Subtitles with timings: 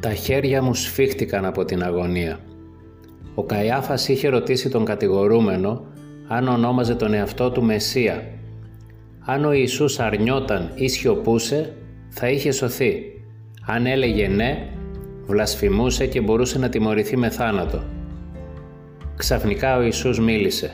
[0.00, 2.38] Τα χέρια μου σφίχτηκαν από την αγωνία.
[3.34, 5.84] Ο Καϊάφας είχε ρωτήσει τον κατηγορούμενο
[6.28, 8.22] αν ονόμαζε τον εαυτό του Μεσσία.
[9.20, 11.74] Αν ο Ιησούς αρνιόταν ή σιωπούσε,
[12.08, 13.02] θα είχε σωθεί.
[13.66, 14.68] Αν έλεγε ναι,
[15.26, 17.82] βλασφημούσε και μπορούσε να τιμωρηθεί με θάνατο.
[19.16, 20.72] Ξαφνικά ο Ιησούς μίλησε.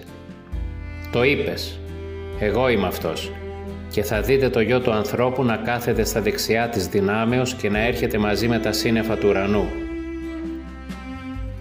[1.12, 1.78] «Το είπες.
[2.40, 3.32] Εγώ είμαι αυτός.
[3.96, 7.86] Και θα δείτε το γιο του ανθρώπου να κάθεται στα δεξιά της δυνάμεως και να
[7.86, 9.64] έρχεται μαζί με τα σύννεφα του ουρανού».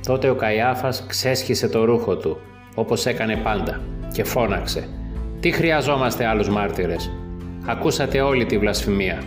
[0.08, 2.38] Τότε ο Καϊάφας ξέσχισε το ρούχο του,
[2.76, 3.82] όπως έκανε πάντα,
[4.14, 4.88] και φώναξε
[5.40, 7.12] «Τι χρειαζόμαστε άλλους μάρτυρες;
[7.66, 9.24] Ακούσατε όλη τη βλασφημία».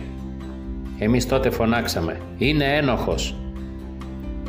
[0.99, 3.35] Εμείς τότε φωνάξαμε «Είναι ένοχος».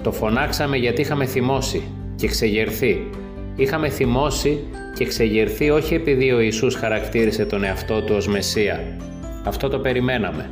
[0.02, 1.82] Το φωνάξαμε γιατί είχαμε θυμώσει
[2.16, 3.10] και ξεγερθεί.
[3.56, 4.58] Είχαμε θυμώσει
[4.94, 8.80] και ξεγερθεί όχι επειδή ο Ιησούς χαρακτήρισε τον εαυτό του ως Μεσσία.
[9.44, 10.50] Αυτό το περιμέναμε.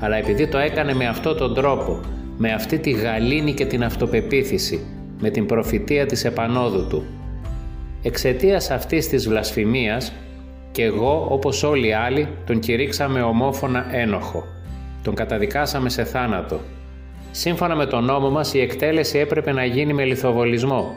[0.00, 2.00] Αλλά επειδή το έκανε με αυτό τον τρόπο,
[2.36, 4.86] με αυτή τη γαλήνη και την αυτοπεποίθηση,
[5.20, 7.04] με την προφητεία της επανόδου του.
[8.02, 10.12] Εξαιτίας αυτής της βλασφημίας
[10.72, 14.44] και εγώ όπως όλοι οι άλλοι τον κηρύξαμε ομόφωνα ένοχο.
[15.02, 16.60] Τον καταδικάσαμε σε θάνατο.
[17.30, 20.94] Σύμφωνα με τον νόμο μας η εκτέλεση έπρεπε να γίνει με λιθοβολισμό.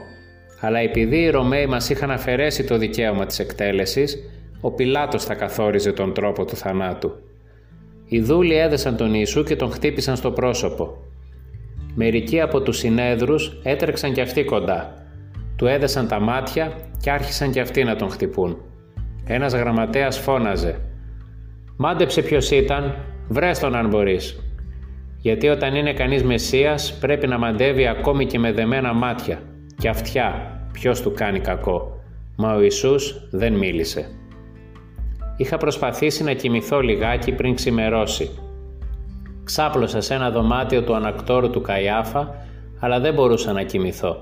[0.64, 4.18] Αλλά επειδή οι Ρωμαίοι μας είχαν αφαιρέσει το δικαίωμα της εκτέλεσης,
[4.62, 7.12] ο Πιλάτος θα καθόριζε τον τρόπο του θανάτου.
[8.06, 10.98] Οι δούλοι έδεσαν τον Ιησού και τον χτύπησαν στο πρόσωπο.
[11.96, 14.94] Μερικοί από τους συνέδρους έτρεξαν κι αυτοί κοντά.
[15.56, 18.58] Του έδεσαν τα μάτια και άρχισαν κι αυτοί να τον χτυπούν.
[19.26, 20.80] Ένας γραμματέας φώναζε
[21.78, 22.96] «Μάντεψε ποιος ήταν,
[23.28, 24.40] βρες τον αν μπορείς».
[25.22, 29.42] Γιατί όταν είναι κανείς Μεσσίας πρέπει να μαντεύει ακόμη και με δεμένα μάτια
[29.82, 32.00] και αυτιά ποιος του κάνει κακό.
[32.36, 34.12] Μα ο Ιησούς δεν μίλησε.
[35.38, 38.30] Είχα προσπαθήσει να κοιμηθώ λιγάκι πριν ξημερώσει
[39.44, 42.36] Ξάπλωσα σε ένα δωμάτιο του ανακτόρου του Καϊάφα,
[42.80, 44.18] αλλά δεν μπορούσα να κοιμηθώ.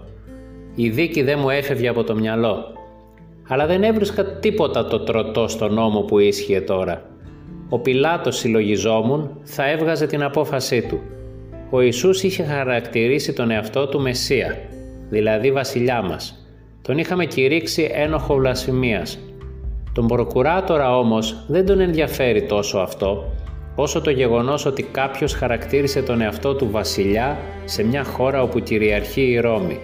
[0.75, 2.73] Η δίκη δεν μου έφευγε από το μυαλό.
[3.47, 7.01] Αλλά δεν έβρισκα τίποτα το τροτό στο νόμο που ίσχυε τώρα.
[7.69, 10.99] Ο Πιλάτος συλλογιζόμουν θα έβγαζε την απόφασή του.
[11.69, 14.57] Ο Ιησούς είχε χαρακτηρίσει τον εαυτό του Μεσσία,
[15.09, 16.47] δηλαδή βασιλιά μας.
[16.81, 19.19] Τον είχαμε κηρύξει ένοχο βλασφημίας.
[19.93, 23.31] Τον προκουράτορα όμως δεν τον ενδιαφέρει τόσο αυτό
[23.81, 29.21] όσο το γεγονός ότι κάποιος χαρακτήρισε τον εαυτό του βασιλιά σε μια χώρα όπου κυριαρχεί
[29.21, 29.79] η Ρώμη.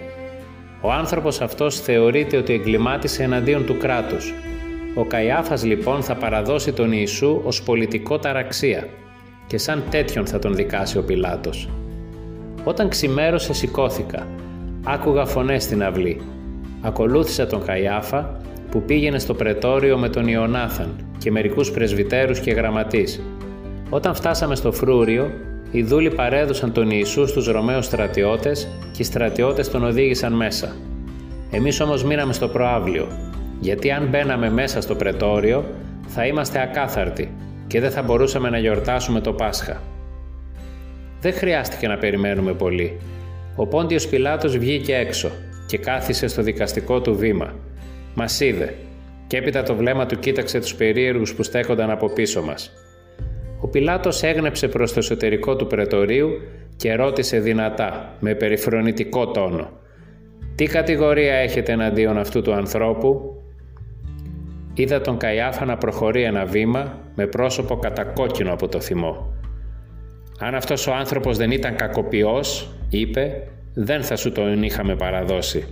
[0.80, 4.32] Ο άνθρωπος αυτός θεωρείται ότι εγκλημάτισε εναντίον του κράτους.
[4.94, 8.88] Ο Καϊάφας λοιπόν θα παραδώσει τον Ιησού ως πολιτικό ταραξία
[9.46, 11.68] και σαν τέτοιον θα τον δικάσει ο Πιλάτος.
[12.64, 14.26] Όταν ξημέρωσε σηκώθηκα.
[14.88, 16.20] Άκουγα φωνές στην αυλή.
[16.80, 23.20] Ακολούθησα τον Καϊάφα που πήγαινε στο πρετόριο με τον Ιωνάθαν και μερικούς πρεσβυτέρους και γραμματείς
[23.90, 25.30] όταν φτάσαμε στο φρούριο,
[25.70, 30.76] οι δούλοι παρέδωσαν τον Ιησού στους Ρωμαίους στρατιώτες και οι στρατιώτες τον οδήγησαν μέσα.
[31.50, 33.06] Εμείς όμως μείναμε στο προάβλιο,
[33.60, 35.64] γιατί αν μπαίναμε μέσα στο πρετόριο
[36.06, 37.34] θα είμαστε ακάθαρτοι
[37.66, 39.82] και δεν θα μπορούσαμε να γιορτάσουμε το Πάσχα.
[41.20, 42.98] Δεν χρειάστηκε να περιμένουμε πολύ.
[43.56, 45.30] Ο Πόντιος Πιλάτος βγήκε έξω
[45.66, 47.54] και κάθισε στο δικαστικό του βήμα.
[48.14, 48.74] Μας είδε
[49.26, 52.72] και έπειτα το βλέμμα του κοίταξε τους περίεργους που στέκονταν από πίσω μας.
[53.60, 56.30] Ο Πιλάτος έγνεψε προς το εσωτερικό του πρετορίου
[56.76, 59.70] και ρώτησε δυνατά, με περιφρονητικό τόνο
[60.54, 63.40] «Τι κατηγορία έχετε εναντίον αυτού του ανθρώπου»
[64.74, 69.34] Είδα τον Καϊάφα να προχωρεί ένα βήμα με πρόσωπο κατακόκκινο από το θυμό.
[70.40, 73.42] «Αν αυτός ο άνθρωπος δεν ήταν κακοποιός», είπε,
[73.74, 75.64] «δεν θα σου τον είχαμε παραδώσει».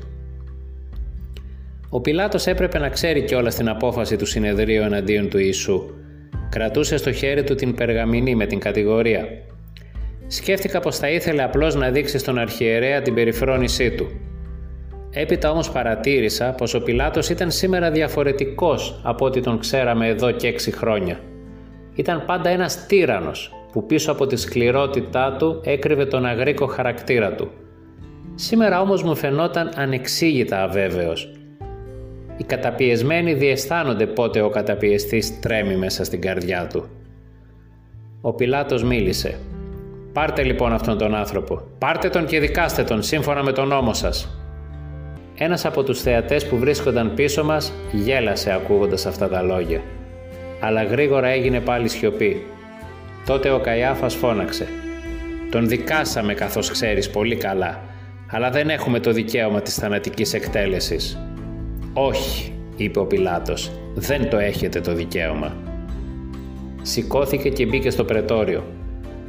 [1.89, 5.95] Ο Πιλάτος έπρεπε να ξέρει κιόλας την απόφαση του συνεδρίου εναντίον του Ιησού
[6.55, 9.29] Κρατούσε στο χέρι του την περγαμηνή με την κατηγορία.
[10.27, 14.07] Σκέφτηκα πως θα ήθελε απλώς να δείξει στον αρχιερέα την περιφρόνησή του.
[15.11, 20.47] Έπειτα όμως παρατήρησα πως ο Πιλάτος ήταν σήμερα διαφορετικός από ό,τι τον ξέραμε εδώ και
[20.47, 21.21] έξι χρόνια.
[21.95, 27.51] Ήταν πάντα ένας τύρανος που πίσω από τη σκληρότητά του έκρυβε τον αγρίκο χαρακτήρα του.
[28.35, 31.35] Σήμερα όμως μου φαινόταν ανεξήγητα αβέβαιος
[32.37, 36.89] οι καταπιεσμένοι διαισθάνονται πότε ο καταπιεστής τρέμει μέσα στην καρδιά του.
[38.21, 39.39] Ο Πιλάτος μίλησε.
[40.13, 41.61] «Πάρτε λοιπόν αυτόν τον άνθρωπο.
[41.79, 44.39] Πάρτε τον και δικάστε τον σύμφωνα με τον νόμο σας».
[45.39, 49.81] Ένας από τους θεατές που βρίσκονταν πίσω μας γέλασε ακούγοντας αυτά τα λόγια.
[50.61, 52.47] Αλλά γρήγορα έγινε πάλι σιωπή.
[53.27, 54.69] Τότε ο Καϊάφας φώναξε.
[55.51, 57.81] «Τον δικάσαμε καθώς ξέρεις πολύ καλά,
[58.31, 61.19] αλλά δεν έχουμε το δικαίωμα της θανατικής εκτέλεσης».
[61.93, 65.57] «Όχι», είπε ο Πιλάτος, «δεν το έχετε το δικαίωμα».
[66.83, 68.65] Σηκώθηκε και μπήκε στο πρετόριο.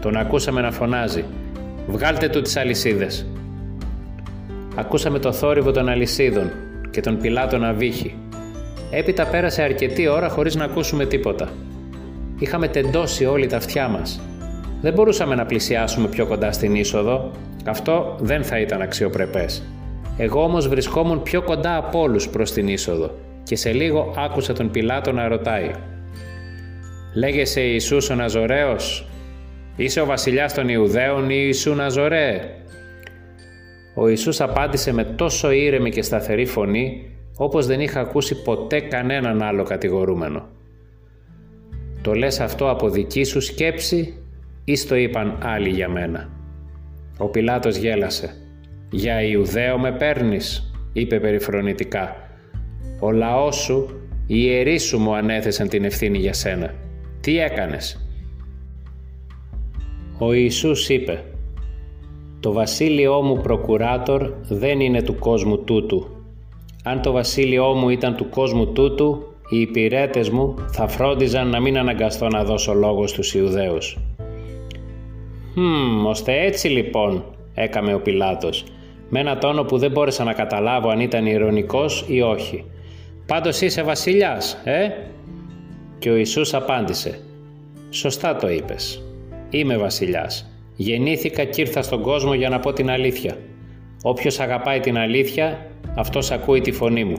[0.01, 1.25] Τον ακούσαμε να φωνάζει
[1.87, 3.25] Βγάλτε του τις αλυσίδες.
[4.75, 6.51] Ακούσαμε το θόρυβο των αλυσίδων
[6.89, 8.15] και τον πιλάτο να βύχει.
[8.91, 11.49] Έπειτα πέρασε αρκετή ώρα χωρίς να ακούσουμε τίποτα.
[12.39, 14.21] Είχαμε τεντώσει όλοι τα αυτιά μας.
[14.81, 17.31] Δεν μπορούσαμε να πλησιάσουμε πιο κοντά στην είσοδο.
[17.65, 19.63] Αυτό δεν θα ήταν αξιοπρεπές.
[20.17, 23.11] Εγώ όμως βρισκόμουν πιο κοντά από όλους προς την είσοδο
[23.43, 25.71] και σε λίγο άκουσα τον Πιλάτο να ρωτάει
[27.15, 29.07] «Λέγεσαι Ιησούς ο Ναζωραίος,
[29.75, 32.39] είσαι ο βασιλιάς των Ιουδαίων ή Ιησού Ναζωρέ»
[33.95, 39.41] Ο Ιησούς απάντησε με τόσο ήρεμη και σταθερή φωνή όπως δεν είχα ακούσει ποτέ κανέναν
[39.41, 40.47] άλλο κατηγορούμενο.
[42.05, 44.13] «Το λες αυτό από δική σου σκέψη
[44.63, 46.29] ή στο είπαν άλλοι για μένα».
[47.17, 48.33] Ο Πιλάτος γέλασε.
[48.89, 52.15] «Για Ιουδαίο με παίρνεις», είπε περιφρονητικά.
[52.99, 56.73] «Ο λαός σου, οι ιερείς σου μου ανέθεσαν την ευθύνη για σένα.
[57.21, 58.09] Τι έκανες»
[60.17, 61.23] Ο Ιησούς είπε
[62.39, 66.07] «Το βασίλειό μου προκουράτορ δεν είναι του κόσμου τούτου.
[66.83, 71.77] Αν το βασίλειό μου ήταν του κόσμου τούτου, οι υπηρέτε μου θα φρόντιζαν να μην
[71.77, 73.97] αναγκαστώ να δώσω λόγο στους Ιουδαίους».
[75.53, 78.63] «Χμ, ώστε έτσι λοιπόν», έκαμε ο Πιλάτος,
[79.09, 82.63] με ένα τόνο που δεν μπόρεσα να καταλάβω αν ήταν ηρωνικός ή όχι.
[83.25, 84.89] «Πάντως είσαι βασιλιάς, ε;»
[85.99, 87.19] Και ο Ιησούς απάντησε
[87.89, 89.03] «Σωστά το είπες.
[89.49, 90.51] Είμαι βασιλιάς.
[90.75, 93.37] Γεννήθηκα και ήρθα στον κόσμο για να πω την αλήθεια.
[94.03, 97.17] Όποιος αγαπάει την αλήθεια, αυτός ακούει τη φωνή μου».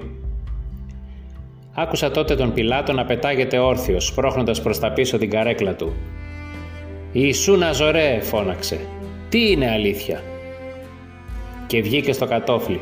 [1.78, 5.96] Άκουσα τότε τον Πιλάτο να πετάγεται όρθιος, σπρώχνοντας προς τα πίσω την καρέκλα του.
[7.12, 8.80] «Ιησού Ναζωρέ» φώναξε.
[9.28, 10.22] «Τι είναι αλήθεια»
[11.66, 12.80] και βγήκε στο κατόφλι.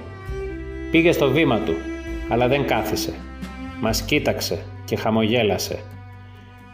[0.90, 1.74] Πήγε στο βήμα του,
[2.28, 3.14] αλλά δεν κάθισε.
[3.80, 5.78] Μας κοίταξε και χαμογέλασε.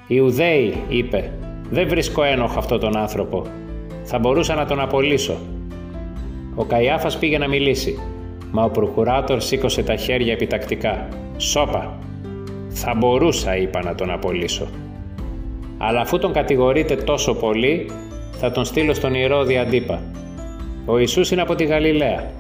[0.07, 1.33] «Ιουδαίοι», είπε,
[1.71, 3.47] «δεν βρίσκω ένοχο αυτό τον άνθρωπο.
[4.05, 5.39] Θα μπορούσα να τον απολύσω».
[6.55, 7.99] Ο Καϊάφας πήγε να μιλήσει,
[8.51, 11.09] μα ο προκουράτορ σήκωσε τα χέρια επιτακτικά.
[11.37, 11.99] «Σώπα!
[12.73, 14.69] Θα μπορούσα», είπα, να τον απολύσω.
[15.79, 17.91] Αλλά αφού τον κατηγορείτε τόσο πολύ,
[18.33, 20.03] θα τον στείλω στον Ηρώδη Αντίπα.
[20.87, 22.31] Ο Ιησούς είναι από τη Γαλιλαία.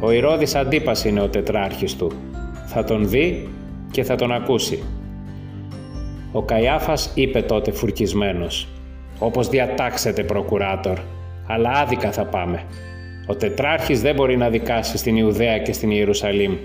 [0.00, 2.12] Ο Ηρώδης Αντίπας είναι ο τετράρχης του.
[2.66, 3.48] Θα τον δει
[3.90, 4.82] και θα τον ακούσει.
[6.32, 8.68] Ο Καϊάφας είπε τότε φουρκισμένος
[9.18, 10.98] «Όπως διατάξετε προκουράτορ,
[11.46, 12.62] αλλά άδικα θα πάμε.
[13.26, 16.56] Ο τετράρχης δεν μπορεί να δικάσει στην Ιουδαία και στην Ιερουσαλήμ.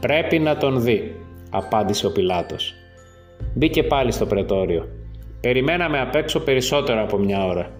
[0.00, 1.14] Πρέπει να τον δει»,
[1.56, 2.74] απάντησε ο Πιλάτος.
[3.54, 4.88] Μπήκε πάλι στο πρετόριο.
[5.40, 7.70] Περιμέναμε απ' έξω περισσότερο από μια ώρα.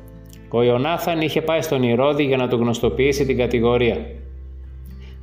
[0.49, 3.97] Ο Ιωνάθαν είχε πάει στον Ηρώδη για να του γνωστοποιήσει την κατηγορία.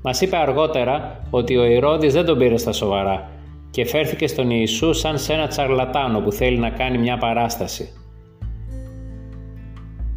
[0.04, 3.30] Μας είπε αργότερα ότι ο Ηρώδης δεν τον πήρε στα σοβαρά
[3.72, 7.90] και φέρθηκε στον Ιησού σαν σε ένα τσαρλατάνο που θέλει να κάνει μια παράσταση.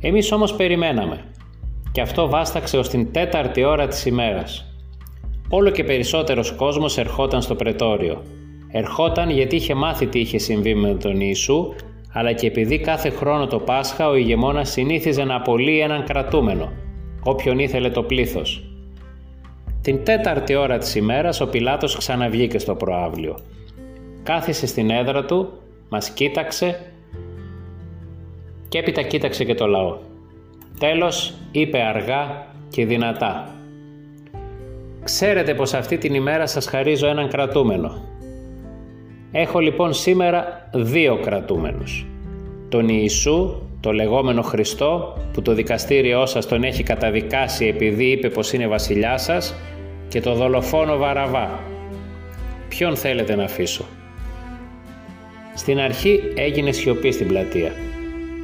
[0.00, 1.20] Εμείς όμως περιμέναμε
[1.92, 4.73] και αυτό βάσταξε ως την τέταρτη ώρα της ημέρας.
[5.56, 8.22] Όλο και περισσότερος κόσμος ερχόταν στο πρετόριο.
[8.68, 11.74] Ερχόταν γιατί είχε μάθει τι είχε συμβεί με τον Ιησού
[12.12, 16.72] αλλά και επειδή κάθε χρόνο το Πάσχα ο ηγεμόνας συνήθιζε να απολύει έναν κρατούμενο,
[17.22, 18.64] όποιον ήθελε το πλήθος.
[19.80, 23.38] Την τέταρτη ώρα της ημέρας ο Πιλάτος ξαναβγήκε στο προάβλιο.
[24.22, 25.48] Κάθισε στην έδρα του,
[25.88, 26.80] μας κοίταξε
[28.68, 29.96] και έπειτα κοίταξε και το λαό.
[30.78, 33.53] Τέλος είπε αργά και δυνατά
[35.04, 38.14] «Ξέρετε πως αυτή την ημέρα σας χαρίζω έναν κρατούμενο
[39.36, 42.06] Έχω λοιπόν σήμερα δύο κρατούμενους.
[42.68, 48.52] Τον Ιησού, το λεγόμενο Χριστό, που το δικαστήριό σας τον έχει καταδικάσει επειδή είπε πως
[48.52, 49.54] είναι βασιλιά σας,
[50.08, 51.60] και το δολοφόνο Βαραβά.
[52.68, 53.84] Ποιον θέλετε να αφήσω;
[55.54, 57.72] Στην αρχή έγινε σιωπή στην πλατεία.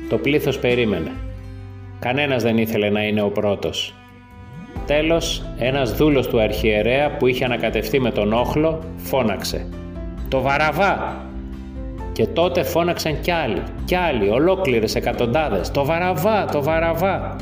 [0.09, 1.12] Το πλήθος περίμενε.
[1.99, 3.95] Κανένας δεν ήθελε να είναι ο πρώτος.
[4.91, 9.67] Τέλος, ένας δούλος του αρχιερέα που είχε ανακατευτεί με τον όχλο φώναξε
[10.29, 11.25] το Βαραβά.
[12.13, 17.37] Και τότε φώναξαν κι άλλοι, κι άλλοι, ολόκληρες εκατοντάδες, το Βαραβά, το Βαραβά.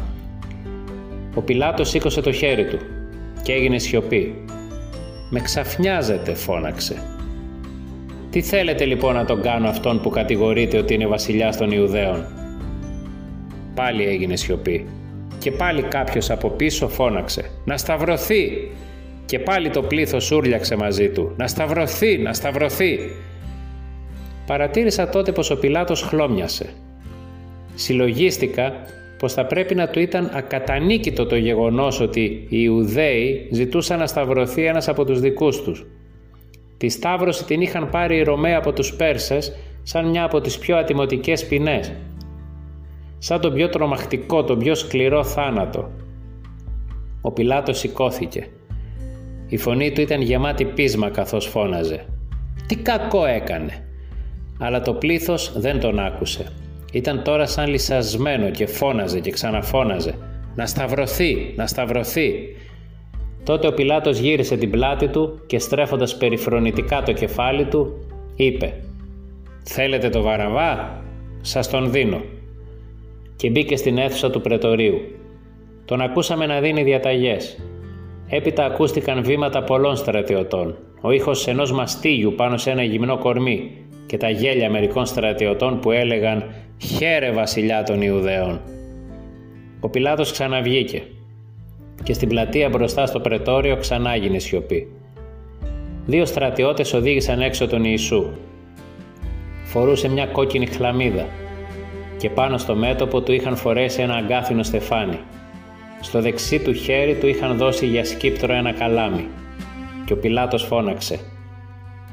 [1.34, 2.78] Ο Πιλάτος σήκωσε το χέρι του
[3.42, 4.44] και έγινε σιωπή.
[5.30, 7.02] «Με ξαφνιάζετε», φώναξε.
[8.30, 12.26] «Τι θέλετε λοιπόν να τον κάνω αυτόν που κατηγορείτε ότι είναι βασιλιάς των Ιουδαίων»
[13.74, 14.86] Πάλι έγινε σιωπή.
[15.38, 18.70] Και πάλι κάποιος από πίσω φώναξε «Να σταυρωθεί!
[19.26, 21.32] Και πάλι το πλήθος ούρλιαξε μαζί του.
[21.36, 22.98] «Να σταυρωθεί, να σταυρωθεί!»
[24.46, 26.66] Παρατήρησα τότε πως ο Πιλάτος χλώμιασε.
[27.74, 28.72] Συλλογίστηκα
[29.18, 34.64] πως θα πρέπει να του ήταν ακατανίκητο το γεγονός ότι οι Ιουδαίοι ζητούσαν να σταυρωθεί
[34.64, 35.86] ένας από τους δικούς τους.
[36.76, 40.76] Τη σταύρωση την είχαν πάρει οι Ρωμαίοι από τους Πέρσες σαν μια από τις πιο
[40.76, 41.92] ατιμωτικές ποινές.
[43.18, 45.90] Σαν τον πιο τρομακτικό, τον πιο σκληρό θάνατο.
[47.20, 48.46] Ο Πιλάτος σηκώθηκε.
[49.48, 52.04] Η φωνή του ήταν γεμάτη πείσμα καθώς φώναζε.
[52.66, 53.88] Τι κακό έκανε.
[54.58, 56.52] Αλλά το πλήθος δεν τον άκουσε.
[56.92, 60.14] Ήταν τώρα σαν λυσασμένο και φώναζε και ξαναφώναζε.
[60.54, 62.32] Να σταυρωθεί, να σταυρωθεί.
[63.44, 68.06] Τότε ο Πιλάτος γύρισε την πλάτη του και στρέφοντας περιφρονητικά το κεφάλι του,
[68.36, 68.80] είπε
[69.62, 71.02] «Θέλετε το Βαραβά,
[71.40, 72.20] σας τον δίνω»
[73.38, 75.00] και μπήκε στην αίθουσα του πρετορίου.
[75.84, 77.58] Τον ακούσαμε να δίνει διαταγές.
[78.28, 83.70] Έπειτα ακούστηκαν βήματα πολλών στρατιωτών, ο ήχος ενός μαστίγιου πάνω σε ένα γυμνό κορμί
[84.06, 86.44] και τα γέλια μερικών στρατιωτών που έλεγαν
[86.78, 88.60] «Χαίρε βασιλιά των Ιουδαίων».
[89.80, 91.02] Ο Πιλάτος ξαναβγήκε
[92.02, 94.92] και στην πλατεία μπροστά στο πρετόριο ξανά έγινε σιωπή.
[96.06, 98.26] Δύο στρατιώτες οδήγησαν έξω τον Ιησού.
[99.64, 101.26] Φορούσε μια κόκκινη χλαμίδα
[102.18, 105.18] και πάνω στο μέτωπο του είχαν φορέσει ένα αγκάθινο στεφάνι.
[106.00, 109.26] Στο δεξί του χέρι του είχαν δώσει για σκύπτρο ένα καλάμι
[110.04, 111.20] και ο Πιλάτος φώναξε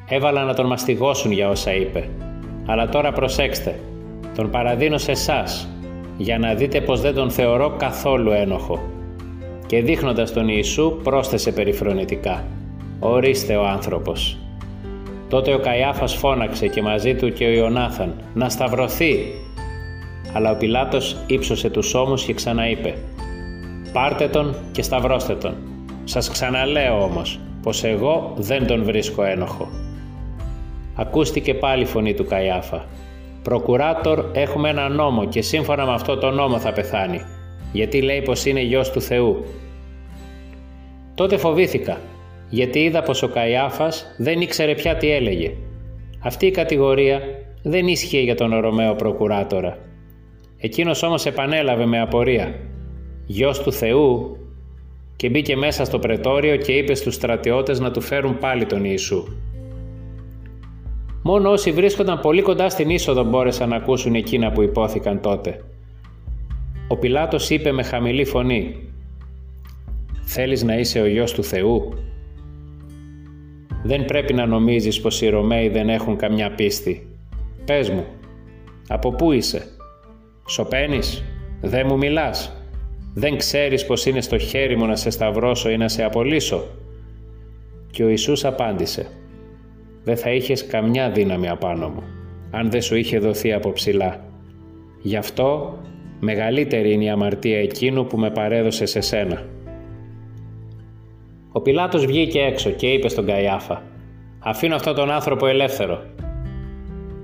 [0.10, 2.10] «Έβαλα να τον μαστιγώσουν για όσα είπε,
[2.66, 3.80] αλλά τώρα προσέξτε,
[4.36, 5.70] τον παραδίνω σε εσάς
[6.18, 8.90] για να δείτε πως δεν τον θεωρώ καθόλου ένοχο».
[9.66, 12.46] Και δείχνοντας τον Ιησού πρόσθεσε περιφρονητικά
[13.00, 14.38] «Ορίστε ο άνθρωπος».
[15.30, 19.18] Τότε ο Καϊάφας φώναξε και μαζί του και ο Ιωνάθαν «Να σταυρωθεί»
[20.36, 22.94] αλλά ο Πιλάτος ύψωσε τους ώμους και ξαναείπε
[23.94, 25.56] «Πάρτε τον και σταυρώστε τον.
[26.04, 29.68] Σας ξαναλέω όμως πως εγώ δεν τον βρίσκω ένοχο».
[30.96, 32.86] Ακούστηκε πάλι η φωνή του Καϊάφα.
[33.44, 37.22] «Προκουράτορ έχουμε ένα νόμο και σύμφωνα με αυτό το νόμο θα πεθάνει,
[37.72, 39.46] γιατί λέει πως είναι γιος του Θεού».
[41.16, 41.98] Τότε φοβήθηκα,
[42.50, 45.52] γιατί είδα πως ο Καϊάφας δεν ήξερε πια τι έλεγε.
[46.20, 47.22] Αυτή η κατηγορία
[47.64, 49.78] δεν ίσχυε για τον Ρωμαίο προκουράτορα.
[50.58, 52.60] Εκείνος όμως επανέλαβε με απορία
[53.26, 54.38] «Γιος του Θεού»
[55.16, 59.28] και μπήκε μέσα στο πρετόριο και είπε στους στρατιώτες να του φέρουν πάλι τον Ιησού.
[61.22, 65.64] Μόνο όσοι βρίσκονταν πολύ κοντά στην είσοδο μπόρεσαν να ακούσουν εκείνα που υπόθηκαν τότε.
[66.88, 68.90] Ο Πιλάτος είπε με χαμηλή φωνή
[70.26, 71.94] «Θέλεις να είσαι ο γιος του Θεού»
[73.84, 77.08] Δεν πρέπει να νομίζεις πως οι Ρωμαίοι δεν έχουν καμιά πίστη.
[77.66, 78.06] Πες μου,
[78.88, 79.75] από πού είσαι»
[80.48, 81.24] Σοπαίνεις,
[81.62, 82.52] δεν μου μιλάς;
[83.14, 86.64] Δεν ξέρεις πως είναι στο χέρι μου να σε σταυρώσω ή να σε απολύσω;
[87.92, 89.08] Και ο Ιησούς απάντησε
[90.04, 92.04] «Δεν θα είχες καμιά δύναμη απάνω μου,
[92.52, 94.24] αν δεν σου είχε δοθεί από ψηλά.
[95.02, 95.78] Γι' αυτό
[96.20, 99.46] μεγαλύτερη είναι η αμαρτία εκείνου που με παρέδωσε σε σένα».
[101.52, 103.84] Ο Πιλάτος βγήκε έξω και είπε στον Καϊάφα
[104.40, 106.04] «Αφήνω αυτόν τον άνθρωπο ελεύθερο».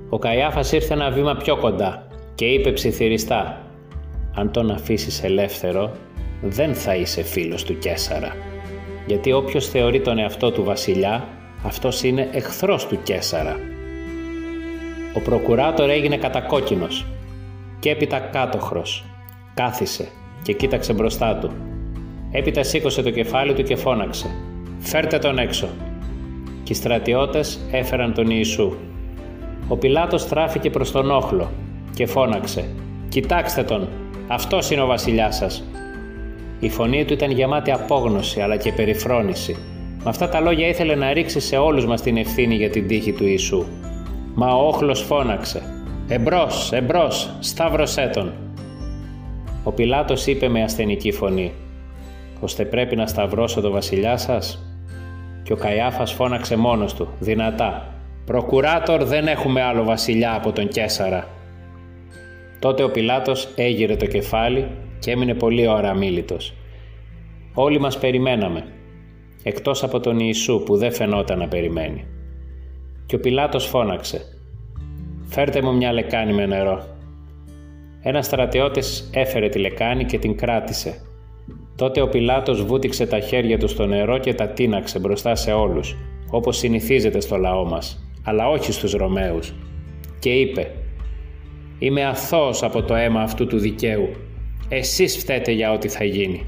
[0.09, 3.61] Ο Καϊάφας ήρθε ένα βήμα πιο κοντά και είπε ψιθυριστά
[4.35, 5.91] «Αν τον αφήσεις ελεύθερο,
[6.41, 8.35] δεν θα είσαι φίλος του Κέσαρα,
[9.07, 11.27] γιατί όποιος θεωρεί τον εαυτό του βασιλιά,
[11.65, 13.59] αυτός είναι εχθρός του Κέσαρα».
[15.13, 17.05] Ο προκουράτορ έγινε κατακόκκινος
[17.79, 19.05] και έπειτα κάτοχρος.
[19.53, 20.07] Κάθισε
[20.43, 21.51] και κοίταξε μπροστά του.
[22.31, 24.35] Έπειτα σήκωσε το κεφάλι του και φώναξε
[24.79, 25.69] «Φέρτε τον έξω».
[26.63, 28.73] Και οι στρατιώτες έφεραν τον Ιησού.
[29.67, 31.51] Ο Πιλάτος στράφηκε προς τον όχλο
[31.93, 32.65] και φώναξε
[33.10, 33.89] «Κοιτάξτε τον,
[34.27, 35.63] αυτός είναι ο βασιλιάς σας».
[36.60, 39.57] Η φωνή του ήταν γεμάτη απόγνωση αλλά και περιφρόνηση.
[40.03, 43.12] Με αυτά τα λόγια ήθελε να ρίξει σε όλους μας την ευθύνη για την τύχη
[43.12, 43.65] του Ιησού.
[44.33, 45.62] Μα ο όχλος φώναξε
[46.07, 48.33] «Εμπρός, εμπρός, σταύρωσέ τον».
[49.63, 51.53] Ο Πιλάτος είπε με ασθενική φωνή
[52.39, 54.65] «Ώστε πρέπει να σταυρώσω το βασιλιά σας»
[55.43, 57.93] και ο Καϊάφας φώναξε μόνος του, δυνατά
[58.25, 61.27] «Προκουράτορ δεν έχουμε άλλο βασιλιά από τον Κέσαρα».
[62.62, 64.68] Τότε ο Πιλάτος έγειρε το κεφάλι
[65.00, 66.53] και έμεινε πολύ ώρα αμήλυτος.
[67.53, 68.63] Όλοι μας περιμέναμε,
[69.44, 72.06] εκτός από τον Ιησού που δεν φαινόταν να περιμένει.
[73.06, 74.22] Και ο Πιλάτος φώναξε
[75.24, 76.84] «Φέρτε μου μια λεκάνη με νερό».
[78.01, 81.01] Ένας στρατιώτης έφερε τη λεκάνη και την κράτησε.
[81.75, 85.96] Τότε ο Πιλάτος βούτυξε τα χέρια του στο νερό και τα τίναξε μπροστά σε όλους,
[86.32, 89.53] όπως συνηθίζεται στο λαό μας, αλλά όχι στους Ρωμαίους.
[90.20, 90.72] Και είπε
[91.83, 94.09] Είμαι αθώος από το αίμα αυτού του δικαίου.
[94.69, 96.45] Εσείς φταίτε για ό,τι θα γίνει.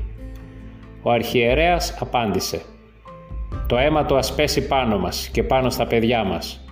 [1.02, 2.62] Ο αρχιερέας απάντησε
[3.68, 6.66] «Το αίμα του ας πέσει πάνω μας και πάνω στα παιδιά μας».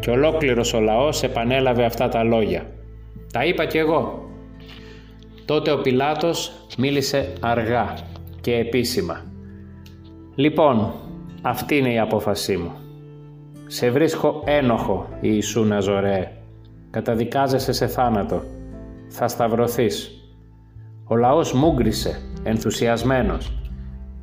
[0.00, 2.66] Και ολόκληρος ο λαός επανέλαβε αυτά τα λόγια.
[3.32, 4.28] Τα είπα κι εγώ.
[5.44, 7.94] Τότε ο Πιλάτος μίλησε αργά
[8.40, 9.24] και επίσημα.
[10.34, 10.92] «Λοιπόν,
[11.42, 12.72] αυτή είναι η απόφασή μου.
[13.66, 16.37] Σε βρίσκω ένοχο, Ιησού Ναζωρέ
[16.98, 18.42] καταδικάζεσαι σε θάνατο
[19.08, 20.10] θα σταυρωθείς.
[21.04, 23.58] Ο λαός μούγκρισε, ενθουσιασμένος.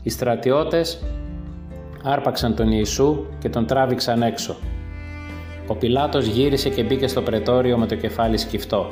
[0.03, 1.03] Οι στρατιώτες
[2.03, 4.55] άρπαξαν τον Ιησού και τον τράβηξαν έξω.
[5.67, 8.91] Ο Πιλάτος γύρισε και μπήκε στο πρετόριο με το κεφάλι σκυφτό.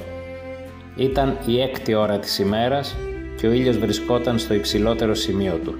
[0.95, 2.95] Ήταν η έκτη ώρα της ημέρας
[3.37, 5.75] και ο ήλιος βρισκόταν στο υψηλότερο σημείο του.